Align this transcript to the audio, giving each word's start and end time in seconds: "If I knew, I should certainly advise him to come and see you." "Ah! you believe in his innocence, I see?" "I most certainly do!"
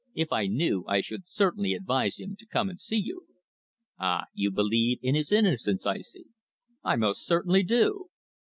"If 0.15 0.31
I 0.31 0.47
knew, 0.47 0.83
I 0.87 0.99
should 1.01 1.29
certainly 1.29 1.75
advise 1.75 2.19
him 2.19 2.35
to 2.37 2.47
come 2.47 2.69
and 2.71 2.79
see 2.79 2.95
you." 2.97 3.27
"Ah! 3.99 4.23
you 4.33 4.49
believe 4.49 4.97
in 5.03 5.13
his 5.13 5.31
innocence, 5.31 5.85
I 5.85 5.99
see?" 5.99 6.25
"I 6.83 6.95
most 6.95 7.23
certainly 7.23 7.61
do!" 7.61 8.07